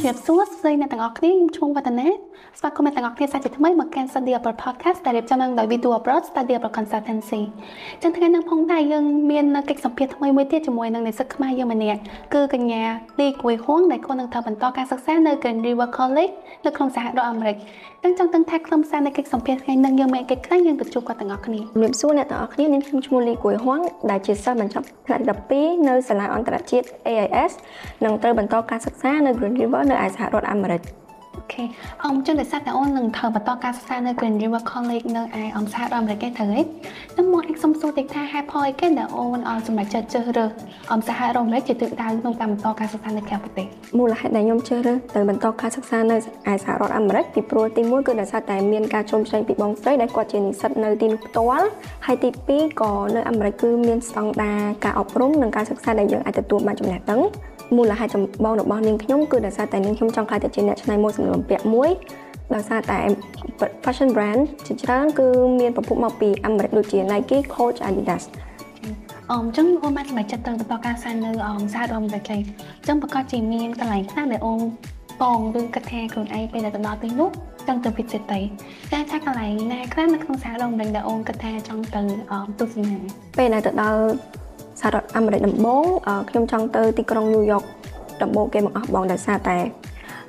[0.00, 2.08] ជម្រាបសួរស្ដីអ្នកទាំងអស់គ្នាខ្ញុំឈ្មោះវឌ្ឍនា
[2.58, 7.42] ស្វាគមន៍អ្នកទាំងអស់គ្នាសាជាថ្មីមកកាន់ Study Abroad Podcast ដែលរៀបចំឡើងដោយ Video Abroad Study Abroad Consultancy
[8.02, 12.00] ចឹងថ្ងៃនេះផងដែរយើងមានកិច្ចសម្ភាសថ្មីមួយទៀតជាមួយនឹងនិស្សិតខ្មែរយើងម្នាក់
[12.34, 12.82] គឺកញ្ញា
[13.20, 16.32] លីគួយហួងដែលគាត់នឹងធ្វើបន្តការសិក្សានៅ Green River College
[16.64, 17.56] នៅក្នុងសហរដ្ឋអាមេរិក
[18.02, 23.80] ចឹងចង់ដឹងថាខ្លឹមសារនៃកិច្ចសម្ភាសថ្ងៃនេះយើងមានកិច្ចខ្លះយើងទៅជួបគាត់ទាំងអស់គ្នាជំរាបសួរអ្នកទាំងអស់គ្នានាងខ្ញុំឈ្មោះលីគួយហួង
[24.10, 27.52] ដែលជាសិស្សបញ្ចប់ថ្នាក់ទី12នៅសាលាអន្តរជាតិ AIS
[28.04, 30.99] និងត្រូវបន្តការសិក្សានៅ Green River នៅឯសហរដ្ឋអាមេរិកអូ
[31.54, 31.64] ខេ
[32.06, 36.60] អមចឹងដោយសារតែអូននឹងធ្វើបន្តការសិក្សានៅ Green River College នៅឯអមសហរដ្ឋអាមេរិកឯងត្រូវទេ
[37.12, 40.50] ខ្ញុំមកអាចសុំសួរតិចថាហេតុផលអីគេដែលអូនអត់សម្រេចចិត្តជ្រើសរើស
[40.92, 43.66] អមសហរដ្ឋអាមេរិកជាទិសដៅក្នុងការបន្តការសិក្សានៅក្រៅប្រទេស
[43.98, 51.66] មូលហេតុដែលខ្ញុំជ្រើសរើសទៅបន្តការសិក្សានៅឯសហរដ្ឋអាមេរិកពីព្រោះទី1គឺដោយសារតែមានការចូលច្នៃពីបងស្រីដែលគាត់ជានិស្សិតនៅទីនោះផ្ទាល់
[52.06, 57.20] ហើយទី2ក៏នៅអាមេរិកគឺមានស្តង់ដារការអប់រំនិងការសិក្សាដែលយើងអាចទទួលបានចំណេះដឹង
[57.76, 61.90] មូលហេតុចម្បងរបស់នាងខ្ញុំគឺដោយសារតែនាងខ្ញុំចង់ក្លាយទៅជាអ្នកច្នៃម៉ូដសម្លៀកបំពាក់មួយ
[62.54, 62.98] ដោយសារតែ
[63.84, 65.26] fashion brand ជាច្រើនគឺ
[65.60, 68.24] មានប្រភពមកពីអាមេរិកដូចជា Nike, Coach, Adidas
[69.30, 72.42] អមចឹងអូនបានសម្រេចចិត្តទៅបន្តការសិក្សានៅអមសហរដ្ឋអាមេរិកហើយ
[72.86, 74.60] ចឹងប្រកាសជាមានកន្លែងខ្លះដែលអូន
[75.22, 77.30] បងឬគិតថាខ្លួនឯងពេលដែលទៅដល់ទីនោះ
[77.68, 78.40] ចង់ទៅ visit ទៅ
[78.92, 82.02] តែថាកន្លែងណាខ្លះនៅក្នុងសហរដ្ឋអាមេរិកដែលអូនគិតថាចង់ទៅ
[82.60, 82.94] ទស្សនា
[83.38, 84.02] ពេលដែលទៅដល់
[84.80, 85.84] សហរដ្ឋអាមេរិកដំបូង
[86.30, 87.62] ខ្ញុំចង់ទៅទីក្រុងញូវយ៉ក
[88.22, 89.58] ដំបូងគេមកអស់បងដោយសារតែ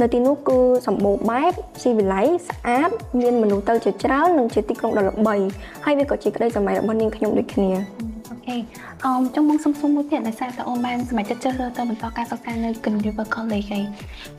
[0.00, 1.52] នៅទីនោះគឺសម្បូរបែប
[1.82, 5.36] ស៊ីវិល័យស្អាតមានមនុស្សទៅជាច្រើននិងជាទីក្រុងដ៏ល្បី
[5.84, 7.70] ហើយវាក៏ជាក្តីសម័យរបស់នាងខ្ញុំដូចគ្នា
[8.30, 8.56] អូខេ
[9.04, 13.84] អមចង់បងសុំសុំមួយទៀតដោយសារតែអូនបានសម្រេចចិត្តជ្រើសរើសទៅបន្តការសិក្សានៅ Green River College ហើយ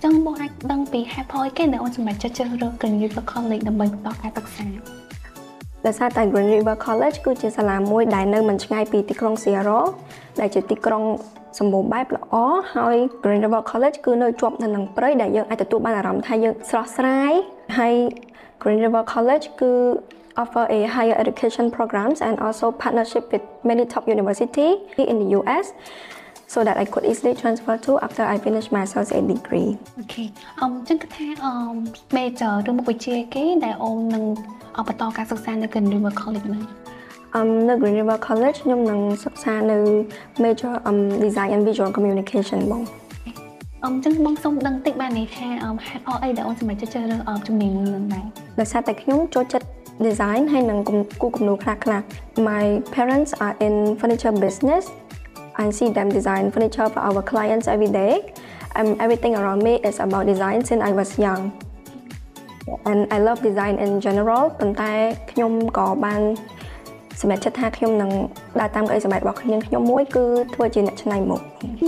[0.03, 4.65] ចង់បងអាចដឹងពីហេតុផលអីគេដែលអូនសម្រេចចិត្តជ្រើសរើស Green River College ដើម្បីបន្តការសិក្សា
[5.85, 9.87] ដោយសារតែ Green River College គឺជាសាលាមួយដែលនៅមិនឆ្ងាយពីទីក្រុង Seattle
[10.39, 11.03] ដែលជាទីក្រុង
[11.59, 12.35] សម្បូរបែបល្អ
[12.75, 17.33] ហើយ Green River College គឺនៅជាប់នៅនឹងព្រៃដែលយើងអាចទទួលបានអារម្មណ៍ថាយើងស្រស់ស្រាយ
[17.77, 17.93] ហើយ
[18.61, 19.73] Green River College គឺ
[20.41, 24.69] offer a higher education programs and also partnership with many top university
[25.11, 25.65] in the US
[26.53, 29.69] so that I could easily transfer to after I finish my associate degree
[29.99, 30.23] អូខេ
[30.61, 31.73] អមចឹងគឺថាអម
[32.17, 34.23] major ឬមុខវិជ្ជាគេដែលអូននឹង
[34.87, 36.63] បន្តការសិក្សានៅ Green River College ហ្នឹង
[37.35, 39.77] អមនៅ Green River College ខ្ញុំនឹងសិក្សានៅ
[40.43, 42.83] major um design and visual communication បង
[43.85, 48.25] អមចឹងបងសូមដឹងតិចបាននេះថាអមហេតុផលអីដែលអូនសម្រេចចិត្តជ្រើសរើសអមជំនាញមួយហ្នឹងដែរ
[48.59, 49.67] ដោយសារតែខ្ញុំចូលចិត្ត
[50.07, 50.79] design ហើយនឹង
[51.21, 52.01] គូគំនូរខ្លះខ្លះ
[52.49, 52.63] My
[52.95, 54.83] parents are in furniture business
[55.63, 58.13] I see them design furniture for our clients every day
[58.77, 61.41] um, everything around me is about design since I was young
[62.89, 64.91] and I love design in general ប៉ុន្តែ
[65.31, 66.21] ខ្ញុំក៏បាន
[67.21, 68.11] សម្រាប់ចិត្តថាខ្ញុំនឹង
[68.59, 70.25] ដើរតាមក្តីសម្រេចរបស់ខ្ញុំខ្ញុំមួយគឺ
[70.55, 71.41] ធ្វើជាអ្នកច្នៃមុខ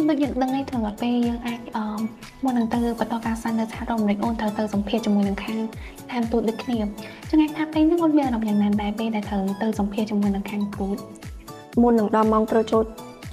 [0.10, 2.00] ដូចយើងដឹងហើយថាពេលយើងអាចអម
[2.44, 5.60] មុននឹងទៅបន្តការសិក្សានៅសហរដ្ឋអាមេរិកអូនត្រូវទៅសម្ភាសជាមួយនឹងខាង
[6.12, 6.78] ឋានទូតដូចគ្នា
[7.30, 10.98] ចឹងអាចថាពេលហ្នឹងអូនមានអារម្មណ៍យ៉ាងណាដែរពេលដែលត្រូវទៅសម្ភាសជាមួយនឹងខាងទូត
[11.82, 12.84] មុននឹងដល់ម៉ោងត្រូវចូល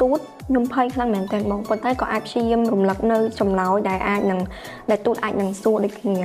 [0.00, 4.40] ទូតខ្ញុំភ័យខ្លាំងមែនទែនបងប៉ុន្តែក៏អាចព្យាយាមរំលឹកនៅចម្លើយដែលអាចនឹង
[4.90, 6.18] ដែលទូតអាចនឹងសួរដូចគ្នា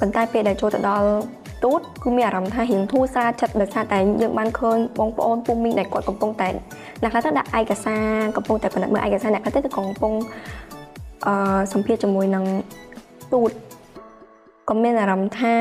[0.00, 1.08] ប៉ុន្តែពេលដែលចូលទៅដល់
[1.64, 6.48] ទូតគឺមានអារម្មណ៍ថារៀងធូរស្រាលចិត្តដោយសារតែយើងបានឃើញបងប្អូនពុំមីដែលគាត់កំពុងតែ
[7.02, 10.12] អ្នកខ្លះទៅដាក់ឯកសារកំពុងតែពិនិត្យមើលឯកសារអ្នកខ្លះទៅកំពុង
[11.26, 12.44] អឺសម្ភាសជាមួយនឹង
[13.32, 13.50] ទូត
[14.68, 15.54] ក៏មានអារម្មណ៍ថា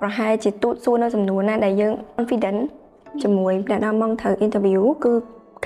[0.00, 2.60] ប្រហែលជាទូតសួរនៅសំណួរណាដែលយើង confident
[3.22, 5.12] ជាមួយអ្នកដែលមកត្រូវ interview គឺ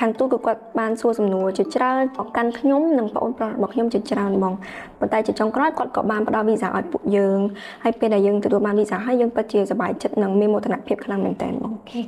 [0.00, 4.54] ខាងទូតក៏គាត់បានសួរសំណួរជាច្រើនមកកាន់ខ្ញុំនិងបងប្អូនប្រុសរបស់ខ្ញុំជាច្រើនហ្មង
[4.98, 7.38] ប៉ុន្តែជាចុងក្រោយគាត់ក៏បានផ្ដល់វីសាឲ្យពួកយើង
[7.84, 12.00] ហើយពេលដែលយើងទទួលបានវីសាហើយយើងពិតជាសប្បាយចិត្តនិងមានមោទនភាពខ្លាំងមែនទែនហ្មងអូខេ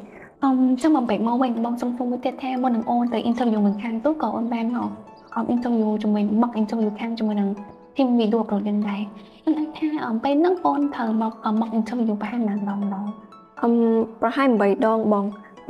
[0.43, 0.51] អឺ
[0.83, 4.89] ចឹងបងបែកមកវិញបងសុំសុំមួយទៀតថាមុននឹងអូនទៅ interview នឹងខាងទូតក៏អូនបានមក
[5.35, 7.49] អម interview ជាមួយមក interview ខាងជាមួយនឹង
[7.97, 9.01] team video production ដែរ
[9.45, 13.05] ខ្ញុំអាចថាអំពេលហ្នឹងអូនត្រូវមកមក interview ប្រហែលណាដងដង
[13.63, 13.73] អឹម
[14.21, 15.25] ប្រហែល8ដងបង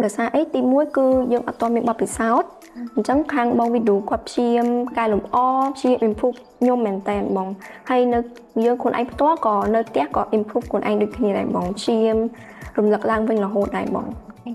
[0.05, 2.51] ដោយសារអីទី1គឺយើងអត់ទាន់មានបទពិសោធន៍
[2.97, 4.67] អញ្ចឹងខាងបងវីដេអូគាត់ព្យាយាម
[4.99, 5.37] កែលម្អ
[5.75, 7.49] ព្យា improve ខ្ញុំមែនតើបង
[7.91, 8.19] ហើយនៅ
[8.65, 12.19] យើងខ្លួនឯងផ្ទាល់ក៏នៅផ្ទះក៏ improve ខ្លួនឯងដូចគ្នាដែរបងព្យាយាម
[12.77, 14.07] រំលឹកឡើងវិញរហូតដែរបង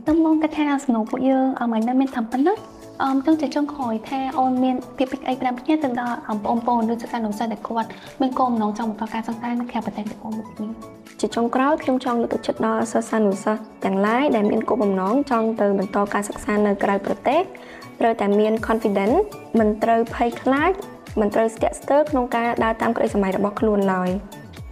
[0.07, 2.57] ទៅមកគាត់ថាសំណួរពួកយើងអមនៅមានតាមប៉ុណ្ណឹង
[3.01, 7.89] អមទាំងជាចុងក្រោយថាអូនមានពីពីអី5គ្នាទៅដល់បងប្អូនឬសិស្សានុសិស្សដែលគាត់
[8.21, 10.69] មានគោលបំណងចង់បន្តការសិក្សានៅក្រៅប្រទេសទាំងអស់មួយគ្នា
[11.19, 17.41] ជាចុងក្រោយខ្ញុំចង់លើកទឹកចិត្តដល់សិស្សានុសិស្សទាំងឡាយដែលមានគោលបំណងចង់ទៅបន្តការសិក្សានៅក្រៅប្រទេស
[17.99, 19.17] ត្រូវតែមាន confidence
[19.59, 20.71] មិនត្រូវភ័យខ្លាច
[21.19, 24.09] មិនត្រូវស្ទាក់ស្ទើរក្នុងការដើរតាមក្តីសម័យរបស់ខ្លួនឡើយ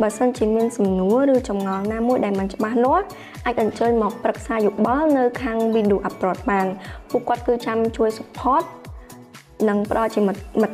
[0.01, 3.05] បើសិនជាមានសំណួរឬចម្ងល់ណាមួយដែលមិនច្បាស់លាស់
[3.45, 6.67] អាចអញ្ជើញមកប្រឹក្សាយោបល់នៅខាង Video Upload បាន
[7.11, 8.63] ពួកគាត់គឺចាំជួយ support
[9.69, 10.29] និងផ្ដល់ជាម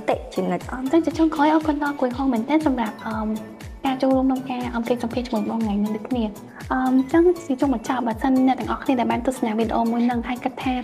[0.09, 3.15] តិជានិច្ចអញ្ចឹងជាចុងក្រោយអរគុណដល់គួយហងមែនទែនសម្រាប់អឺ
[3.85, 6.23] ការចូលរួមក្នុងការអំពាវសម្ភារជាមួយបងថ្ងៃនេះដូចគ្នា
[6.71, 10.75] អឺអញ្ចឹងជាចុងបញ្ចប់បើសិនអ្នកទាំងអស់គ្នាដែលបានទស្សនាវីដេអូមួយនឹងហើយគិតថា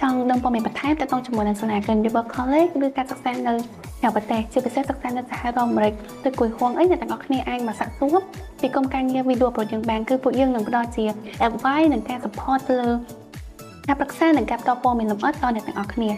[0.00, 3.54] ចង់ដឹងព័ត៌មានបន្ថែមទាក់ទងជាមួយនឹងសាលា Greenriver College ឬការសិក្សានៅ
[4.02, 5.92] នៅប្រទេសជាពិសេសសិក្សានៅសហរដ្ឋអាមេរិក
[6.28, 8.16] ឬគួយហងអីអ្នកទាំងអស់គ្នាអាចមកសាកសួរ
[8.60, 11.04] ពីក្រុមការងារវីដេអូប្រូយើងបានគឺពួកយើងនឹងផ្ដល់ជា
[11.46, 12.90] advice និងការ support ទៅលើ
[13.86, 16.10] ការប្រឹក្សានិងការផ្ដល់ព័ត៌មានលម្អិតដល់អ្នកទាំងអស់គ្នា